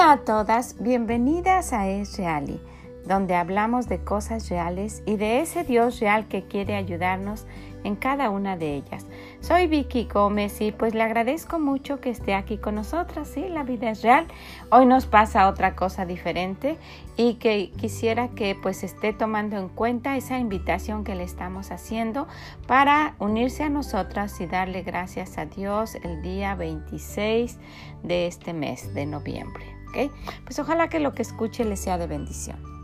[0.00, 2.60] Hola a todas, bienvenidas a Es Reali,
[3.04, 7.48] donde hablamos de cosas reales y de ese Dios real que quiere ayudarnos
[7.82, 9.08] en cada una de ellas.
[9.40, 13.26] Soy Vicky Gómez y pues le agradezco mucho que esté aquí con nosotras.
[13.26, 14.28] Sí, la vida es real.
[14.70, 16.78] Hoy nos pasa otra cosa diferente
[17.16, 22.28] y que quisiera que pues esté tomando en cuenta esa invitación que le estamos haciendo
[22.68, 27.58] para unirse a nosotras y darle gracias a Dios el día 26
[28.04, 29.77] de este mes de noviembre.
[29.88, 30.12] ¿Ok?
[30.44, 32.78] Pues ojalá que lo que escuche le sea de bendición.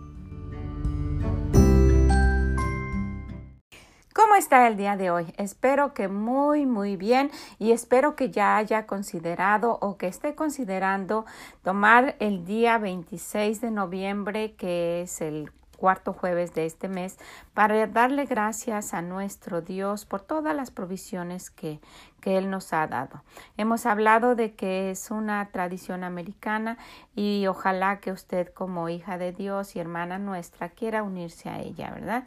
[4.14, 5.26] ¿Cómo está el día de hoy?
[5.38, 11.24] Espero que muy, muy bien y espero que ya haya considerado o que esté considerando
[11.64, 15.50] tomar el día 26 de noviembre, que es el
[15.84, 17.18] cuarto jueves de este mes,
[17.52, 21.78] para darle gracias a nuestro Dios por todas las provisiones que,
[22.22, 23.22] que Él nos ha dado.
[23.58, 26.78] Hemos hablado de que es una tradición americana
[27.14, 31.90] y ojalá que usted como hija de Dios y hermana nuestra quiera unirse a ella,
[31.90, 32.24] ¿verdad?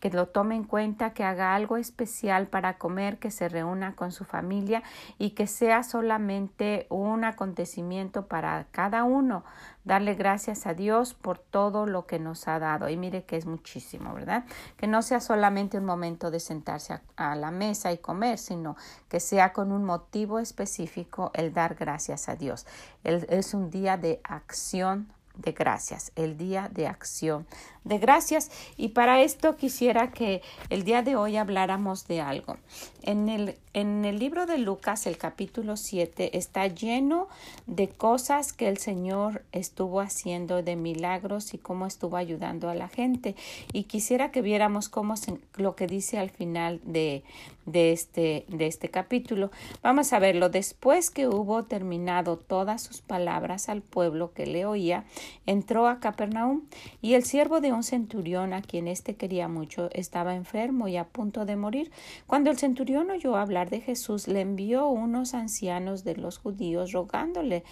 [0.00, 4.12] Que lo tome en cuenta, que haga algo especial para comer, que se reúna con
[4.12, 4.82] su familia
[5.18, 9.44] y que sea solamente un acontecimiento para cada uno.
[9.84, 12.88] Darle gracias a Dios por todo lo que nos ha dado.
[12.88, 14.44] Y mire que es muchísimo, ¿verdad?
[14.76, 18.76] Que no sea solamente un momento de sentarse a, la mesa y comer, sino
[19.08, 22.66] que sea con un motivo específico el dar gracias a Dios.
[23.04, 27.46] es un día de acción de gracias, el día de acción
[27.84, 28.50] de gracias.
[28.76, 32.56] Y para esto quisiera que el día de hoy habláramos de algo.
[33.02, 37.28] En el, en el libro de Lucas, el capítulo 7, está lleno
[37.66, 42.88] de cosas que el Señor estuvo haciendo, de milagros y cómo estuvo ayudando a la
[42.88, 43.36] gente.
[43.72, 45.14] Y quisiera que viéramos cómo
[45.56, 47.22] lo que dice al final de,
[47.64, 49.50] de, este, de este capítulo.
[49.82, 50.48] Vamos a verlo.
[50.48, 55.04] Después que hubo terminado todas sus palabras al pueblo que le oía,
[55.46, 56.62] entró a Capernaum
[57.00, 61.04] y el siervo de un centurión a quien éste quería mucho estaba enfermo y a
[61.04, 61.90] punto de morir.
[62.26, 67.64] Cuando el centurión oyó hablar de Jesús, le envió unos ancianos de los judíos rogándole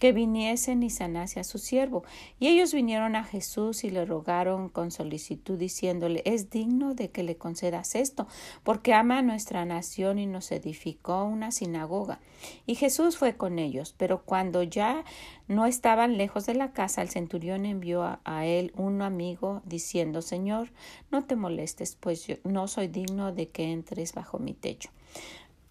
[0.00, 2.02] que viniesen y sanase a su siervo.
[2.40, 7.22] Y ellos vinieron a Jesús y le rogaron con solicitud, diciéndole, es digno de que
[7.22, 8.26] le concedas esto,
[8.64, 12.18] porque ama a nuestra nación y nos edificó una sinagoga.
[12.66, 15.04] Y Jesús fue con ellos, pero cuando ya
[15.48, 20.22] no estaban lejos de la casa, el centurión envió a, a él un amigo, diciendo,
[20.22, 20.72] Señor,
[21.10, 24.90] no te molestes, pues yo no soy digno de que entres bajo mi techo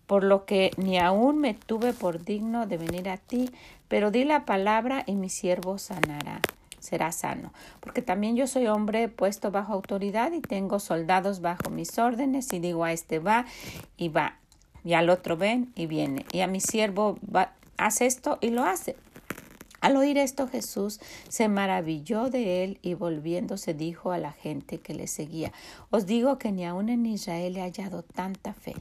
[0.10, 3.52] por lo que ni aun me tuve por digno de venir a ti,
[3.88, 6.42] pero di la palabra y mi siervo sanará
[6.80, 12.00] será sano, porque también yo soy hombre puesto bajo autoridad y tengo soldados bajo mis
[12.00, 13.46] órdenes y digo a este va
[13.98, 14.40] y va,
[14.84, 18.64] y al otro ven y viene, y a mi siervo va, haz esto y lo
[18.64, 18.96] hace.
[19.80, 24.96] Al oír esto Jesús se maravilló de él y volviéndose dijo a la gente que
[24.96, 25.54] le seguía,
[25.92, 28.74] Os digo que ni aun en Israel he hallado tanta fe.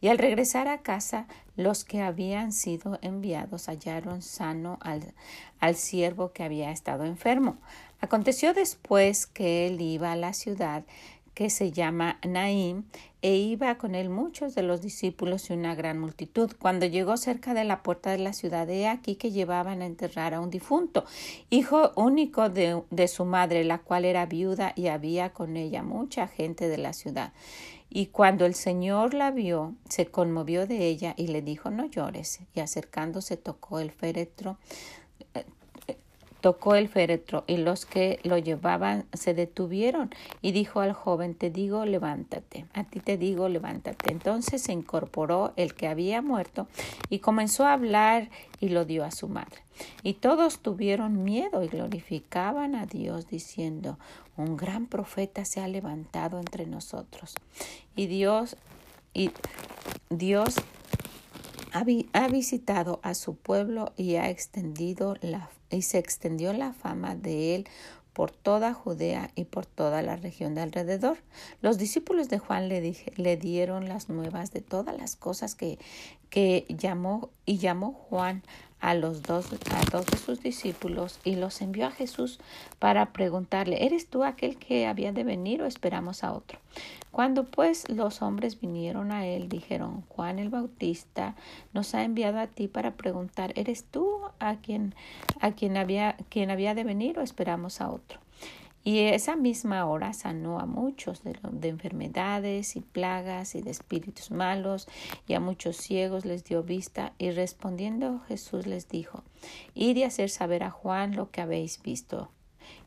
[0.00, 1.26] Y al regresar a casa,
[1.56, 5.14] los que habían sido enviados hallaron sano al,
[5.60, 7.56] al siervo que había estado enfermo.
[8.00, 10.84] Aconteció después que él iba a la ciudad
[11.34, 12.84] que se llama Naim,
[13.22, 16.52] e iba con él muchos de los discípulos y una gran multitud.
[16.58, 20.34] Cuando llegó cerca de la puerta de la ciudad, he aquí que llevaban a enterrar
[20.34, 21.04] a un difunto,
[21.50, 26.28] hijo único de, de su madre, la cual era viuda, y había con ella mucha
[26.28, 27.32] gente de la ciudad.
[27.90, 32.38] Y cuando el Señor la vio, se conmovió de ella y le dijo no llores.
[32.54, 34.58] Y acercándose tocó el féretro
[36.40, 41.50] Tocó el féretro y los que lo llevaban se detuvieron y dijo al joven, te
[41.50, 44.10] digo, levántate, a ti te digo, levántate.
[44.10, 46.66] Entonces se incorporó el que había muerto
[47.08, 49.60] y comenzó a hablar y lo dio a su madre.
[50.02, 53.98] Y todos tuvieron miedo y glorificaban a Dios diciendo,
[54.36, 57.34] un gran profeta se ha levantado entre nosotros.
[57.96, 58.56] Y Dios,
[59.12, 59.30] y
[60.08, 60.56] Dios
[61.72, 67.54] ha, visitado a su pueblo y ha extendido la, y se extendió la fama de
[67.54, 67.68] él
[68.12, 71.18] por toda Judea y por toda la región de alrededor.
[71.62, 75.78] Los discípulos de Juan le, le dieron las nuevas de todas las cosas que,
[76.30, 78.42] que llamó y llamó Juan
[78.80, 82.40] a los dos, a dos de sus discípulos y los envió a Jesús
[82.78, 86.58] para preguntarle, ¿eres tú aquel que había de venir o esperamos a otro?
[87.10, 91.34] Cuando pues los hombres vinieron a él, dijeron, Juan el Bautista
[91.74, 94.94] nos ha enviado a ti para preguntar, ¿eres tú a quien,
[95.40, 98.18] a quien había, quien había de venir o esperamos a otro?
[98.82, 104.30] Y esa misma hora sanó a muchos de, de, enfermedades y plagas y de espíritus
[104.30, 104.88] malos,
[105.26, 109.22] y a muchos ciegos les dio vista, y respondiendo Jesús les dijo,
[109.74, 112.30] Id y hacer saber a Juan lo que habéis visto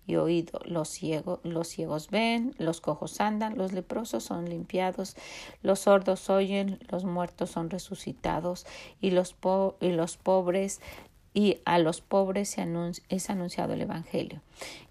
[0.05, 0.59] y oído.
[0.65, 5.15] Los ciegos, los ciegos ven, los cojos andan, los leprosos son limpiados,
[5.61, 8.65] los sordos oyen, los muertos son resucitados,
[8.99, 9.35] y los,
[9.79, 10.81] y los pobres
[11.33, 12.57] y a los pobres
[13.09, 14.41] es anunciado el Evangelio.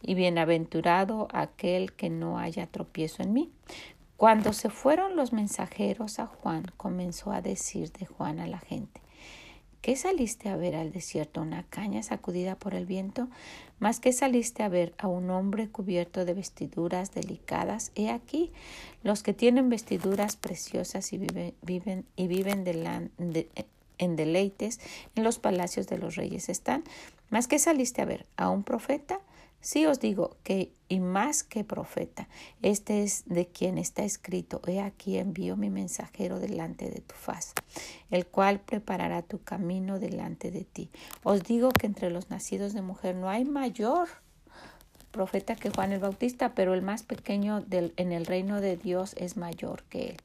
[0.00, 3.50] Y bienaventurado aquel que no haya tropiezo en mí.
[4.16, 9.00] Cuando se fueron los mensajeros a Juan, comenzó a decir de Juan a la gente,
[9.82, 11.42] ¿Qué saliste a ver al desierto?
[11.42, 13.28] ¿Una caña sacudida por el viento?
[13.80, 17.90] ¿Más que saliste a ver a un hombre cubierto de vestiduras delicadas?
[17.96, 18.52] He aquí,
[19.02, 22.62] los que tienen vestiduras preciosas y viven, y viven
[24.02, 24.80] en deleites
[25.14, 26.84] en los palacios de los reyes están.
[27.30, 29.20] ¿Más que saliste a ver a un profeta?
[29.62, 32.28] Sí os digo que, y más que profeta,
[32.62, 37.52] este es de quien está escrito, he aquí envío mi mensajero delante de tu faz,
[38.10, 40.90] el cual preparará tu camino delante de ti.
[41.22, 44.08] Os digo que entre los nacidos de mujer no hay mayor
[45.12, 49.14] profeta que Juan el Bautista, pero el más pequeño del, en el reino de Dios
[49.16, 50.16] es mayor que él.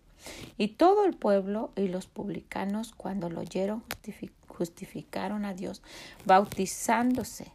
[0.58, 3.84] Y todo el pueblo y los publicanos, cuando lo oyeron,
[4.48, 5.82] justificaron a Dios,
[6.26, 7.52] bautizándose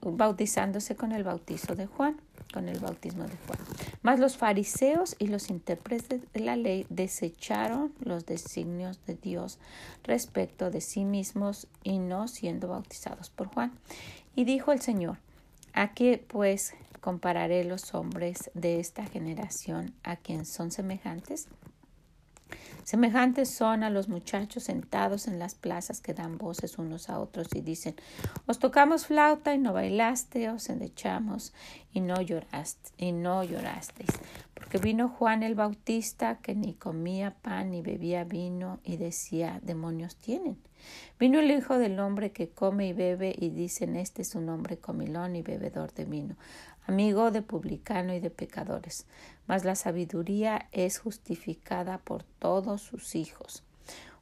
[0.00, 2.20] bautizándose con el bautizo de Juan,
[2.52, 3.58] con el bautismo de Juan.
[4.02, 9.58] Mas los fariseos y los intérpretes de la ley desecharon los designios de Dios
[10.04, 13.72] respecto de sí mismos y no siendo bautizados por Juan.
[14.36, 15.18] Y dijo el Señor,
[15.72, 16.74] ¿a qué pues
[17.06, 21.46] compararé los hombres de esta generación a quien son semejantes?
[22.82, 27.46] Semejantes son a los muchachos sentados en las plazas que dan voces unos a otros
[27.54, 27.94] y dicen,
[28.46, 31.54] os tocamos flauta y no bailaste, os endechamos
[31.92, 32.20] y no
[32.96, 34.10] y no llorasteis.
[34.56, 40.16] Porque vino Juan el Bautista que ni comía pan ni bebía vino y decía, demonios
[40.16, 40.58] tienen.
[41.20, 44.78] Vino el Hijo del Hombre que come y bebe y dicen, este es un hombre
[44.78, 46.36] comilón y bebedor de vino,
[46.86, 49.06] amigo de publicano y de pecadores
[49.46, 53.62] mas la sabiduría es justificada por todos sus hijos.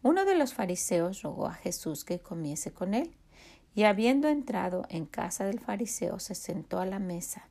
[0.02, 3.14] Uno de los fariseos rogó a Jesús que comiese con él,
[3.74, 7.48] y habiendo entrado en casa del fariseo se sentó a la mesa.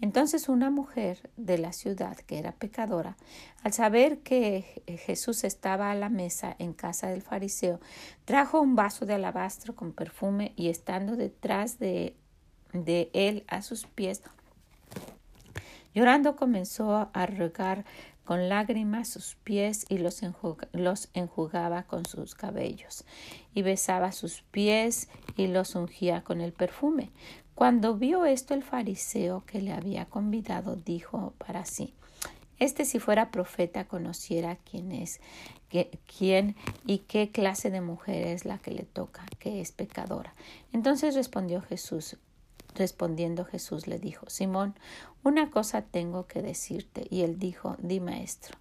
[0.00, 3.16] Entonces una mujer de la ciudad, que era pecadora,
[3.64, 7.80] al saber que Jesús estaba a la mesa en casa del fariseo,
[8.24, 12.14] trajo un vaso de alabastro con perfume y estando detrás de,
[12.72, 14.22] de él a sus pies,
[15.94, 17.84] Llorando comenzó a regar
[18.24, 20.22] con lágrimas sus pies y los,
[21.14, 23.04] enjugaba con sus cabellos,
[23.54, 27.10] y besaba sus pies y los ungía con el perfume.
[27.58, 31.92] Cuando vio esto el fariseo que le había convidado, dijo para sí,
[32.60, 35.18] este si fuera profeta conociera quién es,
[36.06, 36.54] quién
[36.86, 40.34] y qué clase de mujer es la que le toca, que es pecadora.
[40.72, 42.16] Entonces respondió Jesús,
[42.76, 44.76] Respondiendo Jesús le dijo, Simón,
[45.24, 47.08] una cosa tengo que decirte.
[47.10, 48.56] Y él dijo, di maestro.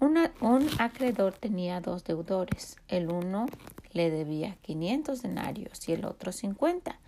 [0.00, 2.76] un acreedor tenía dos deudores.
[2.88, 3.46] El uno
[3.92, 6.98] le debía quinientos denarios y el otro cincuenta.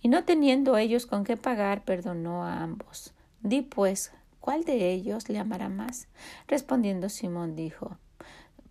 [0.00, 3.12] Y no teniendo ellos con qué pagar, perdonó a ambos.
[3.42, 6.08] Di pues, ¿cuál de ellos le amará más?
[6.48, 7.98] Respondiendo Simón dijo,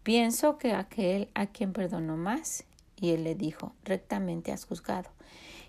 [0.04, 2.66] pienso que aquel a quien perdonó más.
[2.96, 5.10] Y él le dijo, rectamente has juzgado.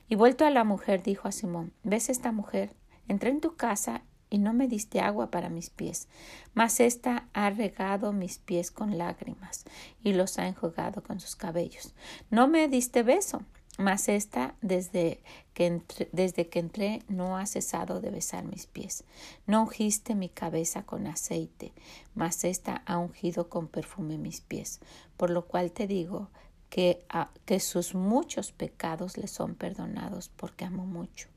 [0.09, 2.75] Y vuelto a la mujer, dijo a Simón, ¿ves esta mujer?
[3.07, 6.09] Entré en tu casa y no me diste agua para mis pies,
[6.55, 9.65] mas ésta ha regado mis pies con lágrimas
[10.03, 11.95] y los ha enjugado con sus cabellos.
[12.31, 13.43] No me diste beso,
[13.79, 15.21] mas ésta desde
[15.55, 19.05] que, entré, desde que entré no ha cesado de besar mis pies.
[19.47, 21.73] No ungiste mi cabeza con aceite,
[22.15, 24.81] mas ésta ha ungido con perfume mis pies.
[25.17, 26.29] Por lo cual te digo
[26.69, 27.05] que,
[27.45, 31.29] que sus muchos pecados le son perdonados porque amo mucho.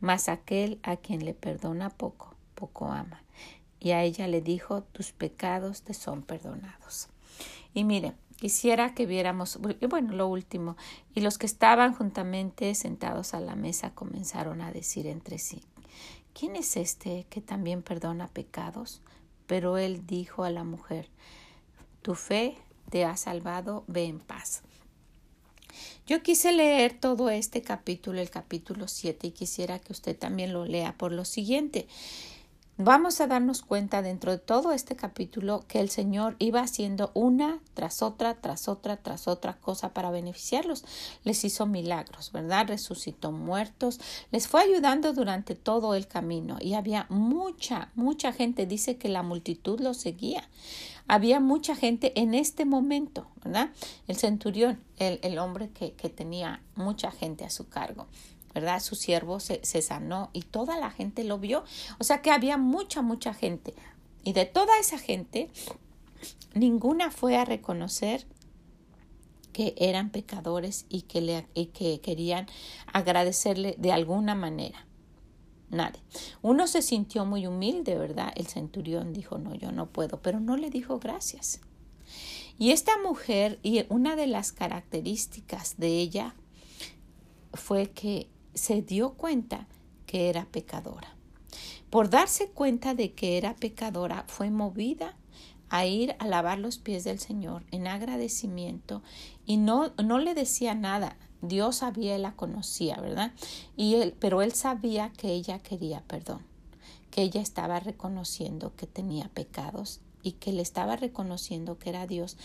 [0.00, 3.22] Mas aquel a quien le perdona poco, poco ama.
[3.78, 7.08] Y a ella le dijo, tus pecados te son perdonados.
[7.72, 10.76] Y mire, quisiera que viéramos, bueno, lo último,
[11.14, 15.62] y los que estaban juntamente sentados a la mesa comenzaron a decir entre sí,
[16.32, 19.02] ¿quién es este que también perdona pecados?
[19.46, 21.10] Pero él dijo a la mujer,
[22.00, 22.56] tu fe
[22.88, 24.62] te ha salvado, ve en paz.
[26.06, 30.64] Yo quise leer todo este capítulo, el capítulo 7, y quisiera que usted también lo
[30.64, 31.86] lea por lo siguiente.
[32.82, 37.60] Vamos a darnos cuenta dentro de todo este capítulo que el Señor iba haciendo una
[37.74, 40.84] tras otra, tras otra, tras otra cosa para beneficiarlos.
[41.22, 42.68] Les hizo milagros, ¿verdad?
[42.68, 48.96] Resucitó muertos, les fue ayudando durante todo el camino y había mucha, mucha gente, dice
[48.96, 50.48] que la multitud lo seguía.
[51.06, 53.70] Había mucha gente en este momento, ¿verdad?
[54.06, 58.06] El centurión, el, el hombre que, que tenía mucha gente a su cargo.
[58.54, 58.80] ¿Verdad?
[58.80, 61.64] Su siervo se, se, sanó y toda la gente lo vio.
[61.98, 63.74] O sea que había mucha, mucha gente.
[64.24, 65.50] Y de toda esa gente,
[66.54, 68.26] ninguna fue a reconocer
[69.52, 72.46] que eran pecadores y que, le, y que querían
[72.92, 74.86] agradecerle de alguna manera.
[75.70, 76.00] Nadie.
[76.42, 78.32] Uno se sintió muy humilde, ¿verdad?
[78.34, 81.60] El centurión dijo, no, yo no puedo, pero no le dijo gracias.
[82.58, 86.34] Y esta mujer, y una de las características de ella
[87.54, 89.66] fue que se dio cuenta
[90.06, 91.14] que era pecadora.
[91.90, 95.16] Por darse cuenta de que era pecadora, fue movida
[95.68, 99.02] a ir a lavar los pies del Señor en agradecimiento
[99.46, 101.16] y no, no le decía nada.
[101.42, 103.32] Dios sabía y la conocía, ¿verdad?
[103.76, 106.42] Y él, pero él sabía que ella quería perdón,
[107.10, 112.36] que ella estaba reconociendo que tenía pecados y que le estaba reconociendo que era Dios,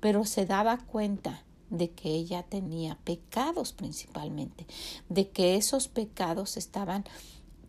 [0.00, 4.66] pero se daba cuenta de que ella tenía pecados principalmente,
[5.08, 7.04] de que esos pecados estaban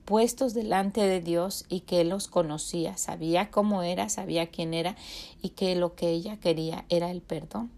[0.05, 4.95] puestos delante de Dios y que Él los conocía, sabía cómo era, sabía quién era
[5.41, 7.71] y que lo que ella quería era el perdón,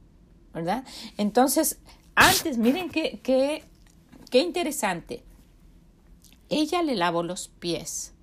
[0.54, 0.84] ¿verdad?
[1.18, 1.80] Entonces,
[2.16, 3.64] antes, miren qué, qué,
[4.30, 5.24] qué interesante,
[6.50, 8.14] ella le lavó los pies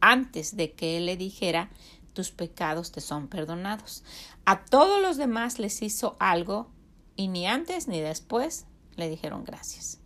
[0.00, 1.70] antes de que Él le dijera,
[2.12, 4.02] tus pecados te son perdonados.
[4.44, 6.70] A todos los demás les hizo algo
[7.16, 9.98] y ni antes ni después le dijeron gracias.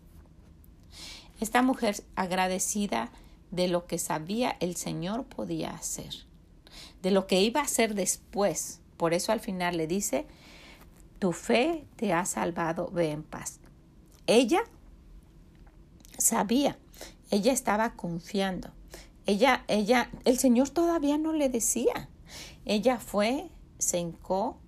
[1.40, 3.10] Esta mujer agradecida
[3.50, 6.14] de lo que sabía el Señor podía hacer,
[7.02, 8.80] de lo que iba a hacer después.
[8.96, 10.26] Por eso al final le dice,
[11.18, 13.60] tu fe te ha salvado, ve en paz.
[14.26, 14.62] Ella
[16.18, 16.78] sabía,
[17.30, 18.70] ella estaba confiando.
[19.26, 22.08] Ella, ella, el Señor todavía no le decía.
[22.64, 24.59] Ella fue, se hincó,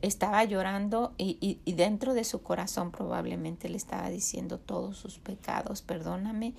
[0.00, 5.82] estaba llorando y, y, dentro de su corazón probablemente le estaba diciendo todos sus pecados,
[5.82, 6.54] perdóname,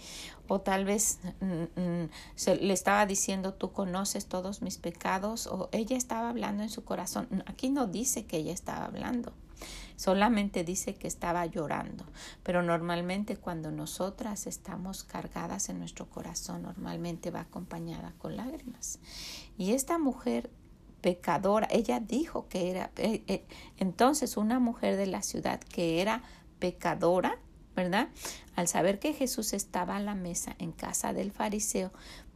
[0.47, 2.09] o tal vez mm, mm,
[2.61, 7.43] le estaba diciendo tú conoces todos mis pecados, o ella estaba hablando en su corazón.
[7.45, 9.31] Aquí no dice que ella estaba hablando,
[9.95, 12.05] solamente dice que estaba llorando,
[12.43, 18.99] pero normalmente cuando nosotras estamos cargadas en nuestro corazón, normalmente va acompañada con lágrimas.
[19.57, 20.49] Y esta mujer
[21.03, 21.67] pecadora.
[21.69, 23.45] Ella dijo que era eh, eh,
[23.77, 26.23] entonces una mujer de la ciudad que era
[26.57, 27.37] pecadora,
[27.75, 28.07] ¿verdad?
[28.55, 31.91] Al saber que Jesús estaba a la mesa en casa del fariseo,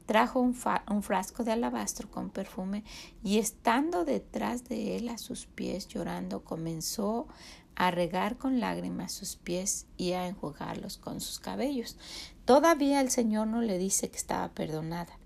[0.06, 0.56] trajo un,
[0.92, 2.84] un, frasco de alabastro con perfume
[3.24, 7.28] y estando detrás de él a sus pies llorando, comenzó
[7.76, 11.98] a regar con lágrimas sus pies y a enjugarlos con sus cabellos.
[12.44, 15.20] Todavía el Señor no le dice que estaba perdonada.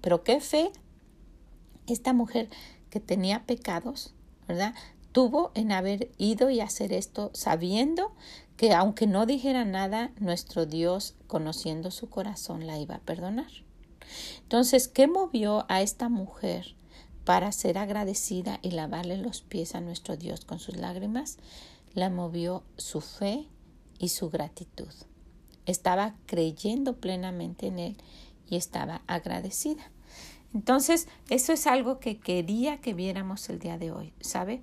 [0.00, 0.70] Pero qué fe
[1.86, 2.48] esta mujer
[2.90, 4.14] que tenía pecados,
[4.46, 4.74] ¿verdad?
[5.12, 8.12] Tuvo en haber ido y hacer esto sabiendo
[8.56, 13.50] que aunque no dijera nada, nuestro Dios, conociendo su corazón, la iba a perdonar.
[14.42, 16.76] Entonces, ¿qué movió a esta mujer
[17.24, 21.38] para ser agradecida y lavarle los pies a nuestro Dios con sus lágrimas?
[21.94, 23.48] La movió su fe
[23.98, 24.92] y su gratitud.
[25.66, 27.96] Estaba creyendo plenamente en Él
[28.48, 29.90] y estaba agradecida.
[30.54, 34.62] Entonces, eso es algo que quería que viéramos el día de hoy, ¿sabe?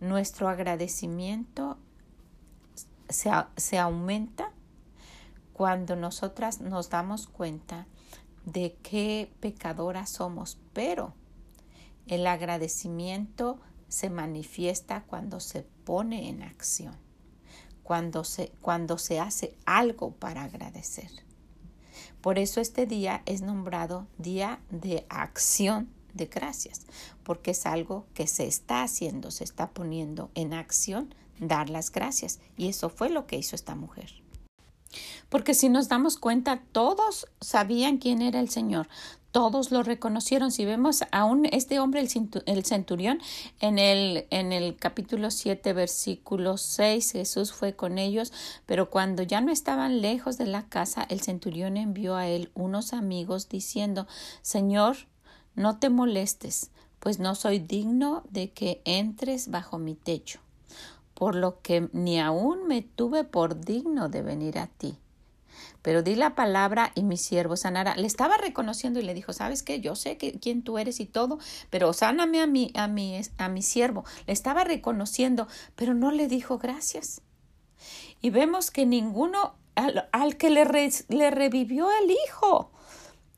[0.00, 1.78] Nuestro agradecimiento
[3.08, 4.52] se, se aumenta
[5.54, 7.86] cuando nosotras nos damos cuenta
[8.44, 11.14] de qué pecadoras somos, pero
[12.06, 16.96] el agradecimiento se manifiesta cuando se pone en acción,
[17.82, 21.10] cuando se, cuando se hace algo para agradecer.
[22.24, 26.86] Por eso este día es nombrado Día de Acción de Gracias,
[27.22, 32.40] porque es algo que se está haciendo, se está poniendo en acción, dar las gracias.
[32.56, 34.22] Y eso fue lo que hizo esta mujer.
[35.28, 38.88] Porque si nos damos cuenta, todos sabían quién era el Señor,
[39.34, 40.52] todos lo reconocieron.
[40.52, 43.18] Si vemos aún este hombre, el centurión,
[43.58, 48.32] en el, en el capítulo 7, versículo 6, Jesús fue con ellos,
[48.64, 52.92] pero cuando ya no estaban lejos de la casa, el centurión envió a él unos
[52.92, 54.06] amigos diciendo,
[54.40, 54.98] Señor,
[55.56, 60.38] no te molestes, pues no soy digno de que entres bajo mi techo,
[61.12, 64.96] por lo que ni aún me tuve por digno de venir a ti
[65.82, 67.96] pero di la palabra y mi siervo sanará.
[67.96, 69.80] Le estaba reconociendo y le dijo, ¿sabes qué?
[69.80, 71.38] Yo sé quién tú eres y todo,
[71.70, 74.04] pero sáname a mi, a mi, a mi siervo.
[74.26, 77.22] Le estaba reconociendo, pero no le dijo gracias.
[78.20, 80.64] Y vemos que ninguno, al, que le,
[81.08, 82.70] le revivió el hijo,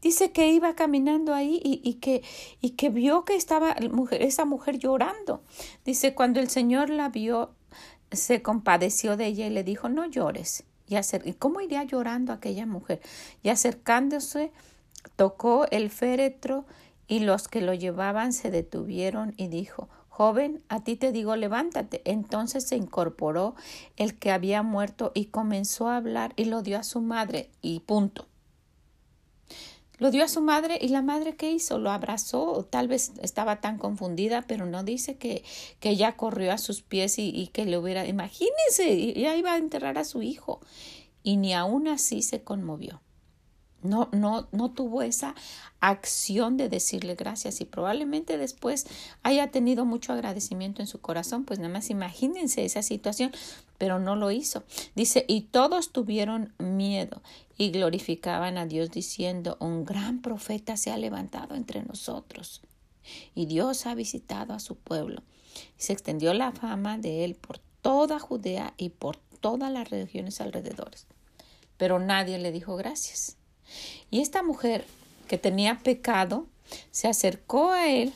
[0.02, 2.23] Dice que iba caminando ahí y, que,
[2.61, 3.75] y que vio que estaba
[4.12, 5.42] esa mujer llorando.
[5.85, 7.54] Dice, cuando el Señor la vio,
[8.12, 10.64] se compadeció de ella y le dijo, no llores.
[10.88, 13.00] Y, ¿Y cómo iría llorando aquella mujer?
[13.43, 14.52] Y acercándose,
[15.16, 16.64] tocó el féretro
[17.09, 22.00] y los que lo llevaban se detuvieron y dijo, Joven, a ti te digo, levántate.
[22.05, 23.55] Entonces se incorporó
[23.97, 27.81] el que había muerto y comenzó a hablar y lo dio a su madre y
[27.81, 28.26] punto.
[29.98, 31.78] Lo dio a su madre y la madre ¿qué hizo?
[31.78, 35.42] Lo abrazó, tal vez estaba tan confundida, pero no dice que,
[35.80, 39.58] que ella corrió a sus pies y, y que le hubiera, imagínense, ya iba a
[39.58, 40.60] enterrar a su hijo
[41.22, 43.00] y ni aún así se conmovió.
[43.88, 45.35] No, no, no tuvo esa
[45.81, 48.87] acción de decirle gracias y probablemente después
[49.23, 53.33] haya tenido mucho agradecimiento en su corazón, pues nada más imagínense esa situación,
[53.78, 54.64] pero no lo hizo.
[54.95, 57.23] Dice, y todos tuvieron miedo
[57.57, 62.62] y glorificaban a Dios diciendo, un gran profeta se ha levantado entre nosotros
[63.35, 65.23] y Dios ha visitado a su pueblo.
[65.78, 70.40] Y se extendió la fama de él por toda Judea y por todas las regiones
[70.40, 71.07] alrededores.
[71.76, 73.37] Pero nadie le dijo gracias.
[74.11, 74.87] Y esta mujer
[75.28, 76.46] que tenía pecado
[76.90, 78.12] se acercó a él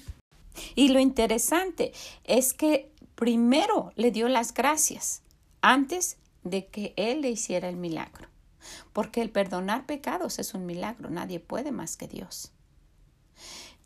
[0.75, 1.93] y lo interesante
[2.25, 5.23] es que primero le dio las gracias
[5.61, 8.29] antes de que él le hiciera el milagro.
[8.93, 12.53] Porque el perdonar pecados es un milagro, nadie puede más que Dios.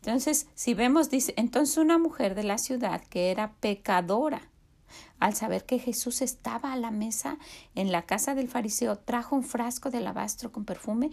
[0.01, 4.49] Entonces, si vemos, dice, entonces una mujer de la ciudad que era pecadora,
[5.19, 7.37] al saber que Jesús estaba a la mesa
[7.73, 11.11] en la casa del fariseo, trajo un frasco de alabastro con perfume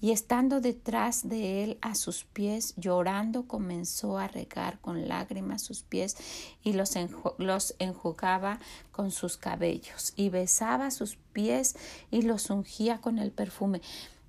[0.00, 5.82] y estando detrás de él a sus pies, llorando, comenzó a regar con lágrimas sus
[5.82, 6.16] pies
[6.62, 6.94] y los,
[7.38, 8.58] los enjugaba
[8.92, 11.76] con sus cabellos y besaba sus pies
[12.10, 13.80] y los ungía con el perfume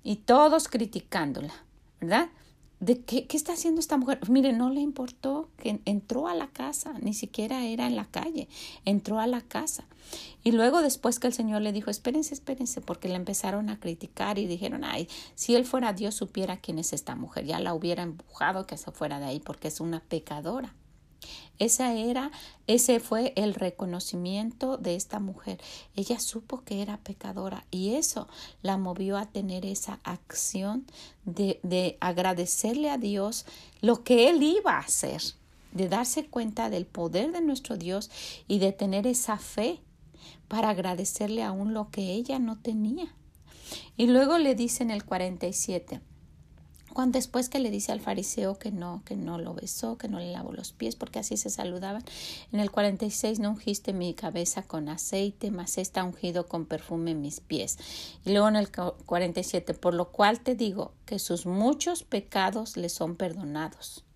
[0.02, 1.52] y todos criticándola,
[2.00, 2.28] ¿verdad?
[2.80, 4.18] De qué, qué, está haciendo esta mujer.
[4.28, 8.48] Mire, no le importó que entró a la casa, ni siquiera era en la calle,
[8.84, 9.84] entró a la casa.
[10.44, 14.38] Y luego después que el Señor le dijo, espérense, espérense, porque le empezaron a criticar
[14.38, 18.02] y dijeron, ay, si él fuera Dios supiera quién es esta mujer, ya la hubiera
[18.02, 20.74] empujado que se fuera de ahí porque es una pecadora.
[21.58, 22.30] Esa era,
[22.66, 25.58] ese fue el reconocimiento de esta mujer.
[25.94, 28.28] Ella supo que era pecadora y eso
[28.62, 30.86] la movió a tener esa acción
[31.24, 33.46] de, de agradecerle a Dios
[33.80, 35.22] lo que él iba a hacer,
[35.72, 38.10] de darse cuenta del poder de nuestro Dios
[38.48, 39.80] y de tener esa fe
[40.48, 43.14] para agradecerle aún lo que ella no tenía.
[43.96, 46.00] Y luego le dice en el 47,
[46.96, 50.18] cuando después que le dice al fariseo que no, que no lo besó, que no
[50.18, 52.02] le lavó los pies, porque así se saludaban.
[52.52, 57.40] En el 46 no ungiste mi cabeza con aceite, mas está ungido con perfume mis
[57.40, 57.76] pies.
[58.24, 62.88] Y luego en el 47, por lo cual te digo que sus muchos pecados le
[62.88, 64.06] son perdonados,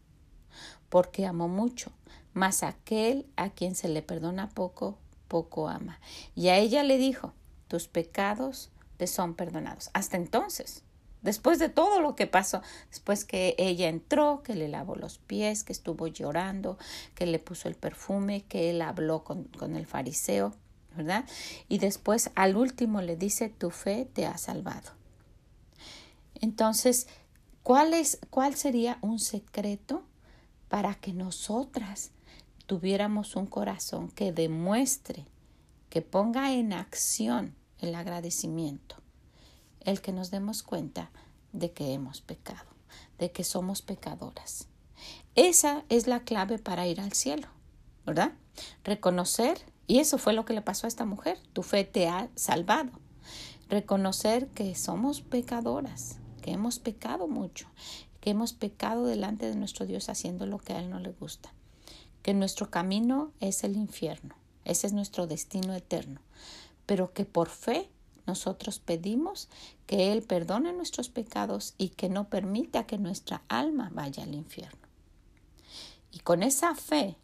[0.88, 1.92] porque amó mucho,
[2.32, 4.96] mas aquel a quien se le perdona poco,
[5.28, 6.00] poco ama.
[6.34, 7.34] Y a ella le dijo,
[7.68, 9.90] tus pecados te son perdonados.
[9.92, 10.82] Hasta entonces
[11.22, 15.64] Después de todo lo que pasó, después que ella entró, que le lavó los pies,
[15.64, 16.78] que estuvo llorando,
[17.14, 20.54] que le puso el perfume, que él habló con, con el fariseo,
[20.96, 21.26] ¿verdad?
[21.68, 24.92] Y después al último le dice, tu fe te ha salvado.
[26.40, 27.06] Entonces,
[27.62, 30.02] ¿cuál, es, cuál sería un secreto
[30.68, 32.12] para que nosotras
[32.66, 35.26] tuviéramos un corazón que demuestre,
[35.90, 38.96] que ponga en acción el agradecimiento?
[39.80, 41.10] El que nos demos cuenta
[41.52, 42.68] de que hemos pecado,
[43.18, 44.68] de que somos pecadoras.
[45.34, 47.48] Esa es la clave para ir al cielo,
[48.04, 48.32] ¿verdad?
[48.84, 52.28] Reconocer, y eso fue lo que le pasó a esta mujer, tu fe te ha
[52.34, 52.92] salvado.
[53.68, 57.68] Reconocer que somos pecadoras, que hemos pecado mucho,
[58.20, 61.52] que hemos pecado delante de nuestro Dios haciendo lo que a Él no le gusta,
[62.22, 66.20] que nuestro camino es el infierno, ese es nuestro destino eterno,
[66.84, 67.88] pero que por fe
[68.30, 69.48] nosotros pedimos
[69.88, 74.86] que Él perdone nuestros pecados y que no permita que nuestra alma vaya al infierno.
[76.12, 77.16] Y con esa fe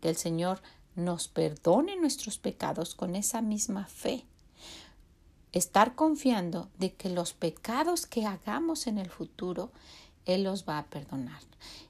[0.00, 0.62] que el Señor
[0.94, 4.24] nos perdone nuestros pecados, con esa misma fe,
[5.50, 9.72] estar confiando de que los pecados que hagamos en el futuro,
[10.24, 11.42] Él los va a perdonar.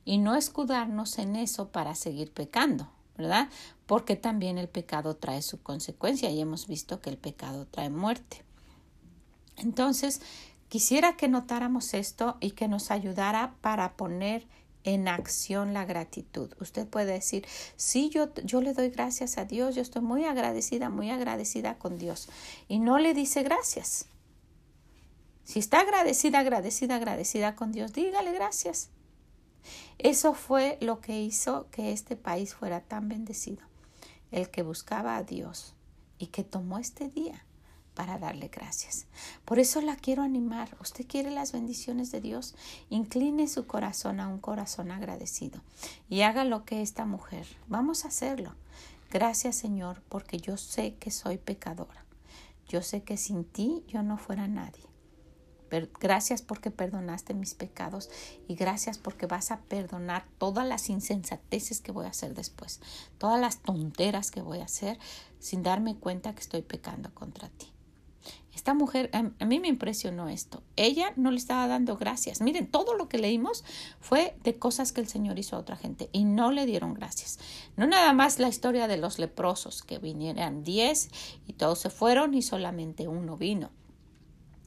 [0.07, 3.51] Y no escudarnos en eso para seguir pecando, ¿verdad?
[3.85, 8.44] Porque también el pecado trae su consecuencia y hemos visto que el pecado trae muerte.
[9.57, 10.21] Entonces,
[10.75, 14.45] Quisiera que notáramos esto y que nos ayudara para poner
[14.83, 16.53] en acción la gratitud.
[16.61, 20.91] Usted puede decir, sí, yo, yo le doy gracias a Dios, yo estoy muy agradecida,
[20.91, 22.29] muy agradecida con Dios.
[22.67, 24.07] Y no le dice gracias.
[25.45, 28.91] Si está agradecida, agradecida, agradecida con Dios, dígale gracias.
[29.99, 33.63] Eso fue lo que hizo que este país fuera tan bendecido.
[34.33, 35.75] El que buscaba a Dios
[36.19, 37.47] y que tomó este día
[37.95, 39.07] para darle gracias.
[39.45, 40.77] Por eso la quiero animar.
[40.81, 42.55] Usted quiere las bendiciones de Dios.
[42.91, 45.61] Incline su corazón a un corazón agradecido
[46.09, 47.47] y haga lo que esta mujer.
[47.69, 48.55] Vamos a hacerlo.
[49.11, 52.05] Gracias Señor porque yo sé que soy pecadora.
[52.69, 54.83] Yo sé que sin ti yo no fuera nadie.
[56.01, 58.11] Gracias porque perdonaste mis pecados
[58.47, 62.81] y gracias porque vas a perdonar todas las insensateces que voy a hacer después,
[63.19, 64.99] todas las tonteras que voy a hacer
[65.41, 67.74] sin darme cuenta que estoy pecando contra ti.
[68.55, 70.63] Esta mujer, a mí me impresionó esto.
[70.77, 72.41] Ella no le estaba dando gracias.
[72.41, 73.65] Miren, todo lo que leímos
[74.01, 77.39] fue de cosas que el Señor hizo a otra gente y no le dieron gracias.
[77.77, 81.11] No nada más la historia de los leprosos, que vinieran diez
[81.47, 83.71] y todos se fueron y solamente uno vino.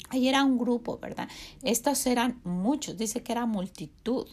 [0.09, 1.27] Ahí era un grupo, ¿verdad?
[1.63, 4.27] Estos eran muchos, dice que era multitud.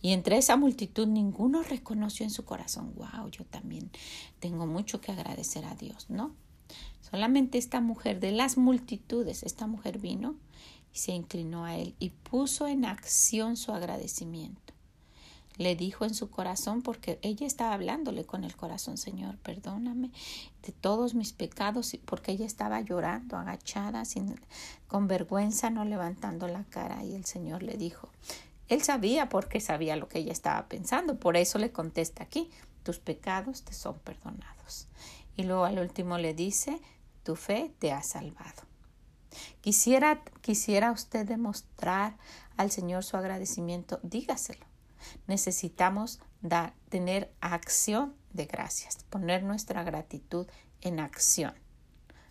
[0.00, 3.90] Y entre esa multitud ninguno reconoció en su corazón, wow, yo también
[4.38, 6.34] tengo mucho que agradecer a Dios, ¿no?
[7.10, 10.36] Solamente esta mujer de las multitudes, esta mujer vino
[10.92, 14.74] y se inclinó a él y puso en acción su agradecimiento.
[15.56, 20.12] Le dijo en su corazón, porque ella estaba hablándole con el corazón, Señor, perdóname
[20.62, 24.38] de todos mis pecados, porque ella estaba llorando, agachada, sin,
[24.86, 27.02] con vergüenza, no levantando la cara.
[27.04, 28.08] Y el Señor le dijo,
[28.68, 32.50] él sabía porque sabía lo que ella estaba pensando, por eso le contesta aquí,
[32.84, 34.86] tus pecados te son perdonados.
[35.36, 36.80] Y luego al último le dice,
[37.28, 38.62] tu fe te ha salvado.
[39.60, 42.16] Quisiera, quisiera usted demostrar
[42.56, 44.64] al Señor su agradecimiento, dígaselo.
[45.26, 50.46] Necesitamos dar, tener acción de gracias, poner nuestra gratitud
[50.80, 51.52] en acción,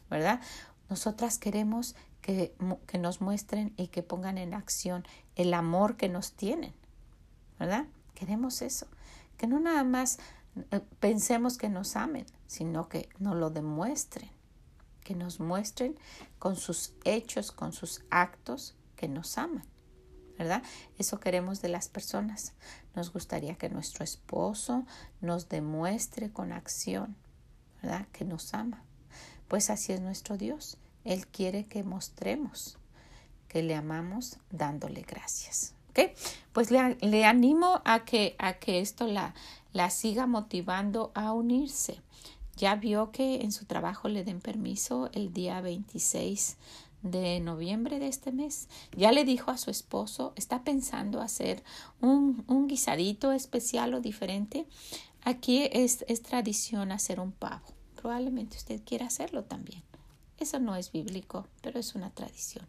[0.10, 0.42] ¿verdad?
[0.90, 2.56] Nosotras queremos que,
[2.88, 5.06] que nos muestren y que pongan en acción
[5.36, 6.74] el amor que nos tienen,
[7.60, 7.86] ¿verdad?
[8.16, 8.88] Queremos eso,
[9.38, 10.18] que no nada más
[10.72, 14.32] eh, pensemos que nos amen, sino que nos lo demuestren,
[15.08, 15.98] que nos muestren
[16.38, 19.64] con sus hechos, con sus actos, que nos aman.
[20.38, 20.62] ¿verdad?
[20.98, 22.54] Eso queremos de las personas.
[22.94, 24.86] Nos gustaría que nuestro esposo
[25.22, 27.16] nos demuestre con acción,
[27.82, 28.06] ¿verdad?
[28.12, 28.84] Que nos ama.
[29.48, 30.78] Pues así es nuestro Dios.
[31.06, 32.78] Él quiere que mostremos
[33.48, 35.74] que le amamos dándole gracias.
[35.92, 36.12] ¿Ok?
[36.52, 39.34] Pues le, le animo a que, a que esto la,
[39.72, 42.02] la siga motivando a unirse.
[42.58, 46.58] Ya vio que en su trabajo le den permiso el día 26
[47.04, 48.68] de noviembre de este mes.
[48.96, 51.64] Ya le dijo a su esposo, está pensando hacer
[52.02, 54.66] un, un guisadito especial o diferente.
[55.24, 57.68] Aquí es, es tradición hacer un pavo.
[57.96, 59.84] Probablemente usted quiera hacerlo también.
[60.40, 62.68] Eso no es bíblico, pero es una tradición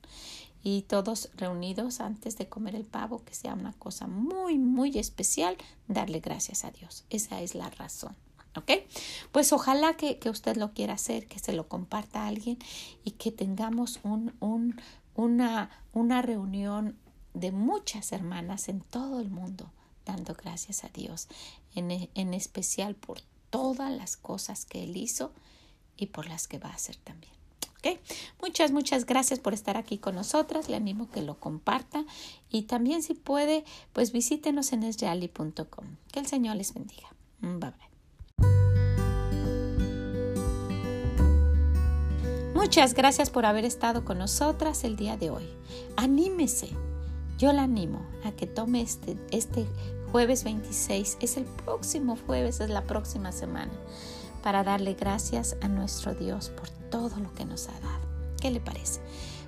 [0.63, 5.57] y todos reunidos antes de comer el pavo, que sea una cosa muy, muy especial,
[5.87, 7.05] darle gracias a Dios.
[7.09, 8.17] Esa es la razón.
[8.59, 8.73] ¿Ok?
[9.33, 12.59] Pues ojalá que, usted lo quiera hacer, que se lo comparta a alguien
[13.05, 14.81] y que tengamos un, un,
[15.15, 16.99] una, una reunión
[17.35, 19.73] de muchas hermanas en todo el mundo
[20.05, 21.29] dando gracias a Dios,
[21.75, 25.33] en, en especial por todas las cosas que Él hizo
[25.97, 27.39] y por las que va a hacer también.
[28.41, 30.69] Muchas, muchas gracias por estar aquí con nosotras.
[30.69, 32.05] Le animo que lo comparta
[32.51, 35.87] y también si puede, pues visítenos en esreali.com.
[36.13, 37.09] Que el Señor les bendiga.
[37.41, 37.88] Bye bye.
[42.59, 45.49] Muchas gracias por haber estado con nosotras el día de hoy.
[45.97, 46.69] Anímese.
[47.39, 49.65] Yo la animo a que tome este, este
[50.11, 51.19] jueves 26.
[51.21, 53.71] Es el próximo jueves, es la próxima semana
[54.43, 58.35] para darle gracias a nuestro Dios por todo lo que nos ha dado.
[58.41, 59.01] ¿Qué le parece?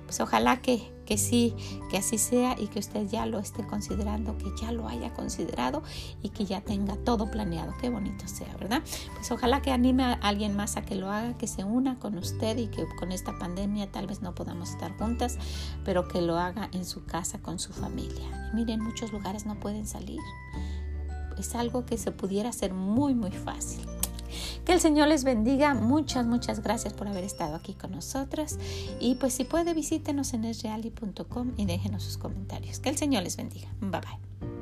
[0.05, 1.53] Pues ojalá que, que sí,
[1.89, 5.83] que así sea y que usted ya lo esté considerando, que ya lo haya considerado
[6.23, 7.73] y que ya tenga todo planeado.
[7.81, 8.81] Qué bonito sea, ¿verdad?
[9.15, 12.17] Pues ojalá que anime a alguien más a que lo haga, que se una con
[12.17, 15.37] usted y que con esta pandemia tal vez no podamos estar juntas,
[15.83, 18.49] pero que lo haga en su casa con su familia.
[18.53, 20.21] Y miren, muchos lugares no pueden salir.
[21.37, 23.85] Es algo que se pudiera hacer muy, muy fácil.
[24.65, 25.73] Que el Señor les bendiga.
[25.73, 28.57] Muchas, muchas gracias por haber estado aquí con nosotras.
[28.99, 32.79] Y pues si puede, visítenos en esreali.com y déjenos sus comentarios.
[32.79, 33.69] Que el Señor les bendiga.
[33.79, 34.60] Bye bye.